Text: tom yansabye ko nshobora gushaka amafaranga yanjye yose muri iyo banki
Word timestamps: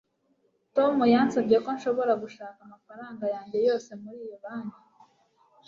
tom 0.75 0.95
yansabye 1.13 1.57
ko 1.63 1.69
nshobora 1.77 2.13
gushaka 2.23 2.59
amafaranga 2.67 3.23
yanjye 3.35 3.57
yose 3.67 3.89
muri 4.01 4.17
iyo 4.25 4.37
banki 4.43 4.81